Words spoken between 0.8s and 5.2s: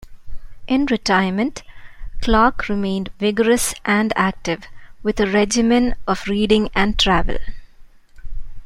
retirement Clarke remained vigorous and active with